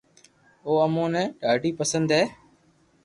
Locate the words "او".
0.65-0.71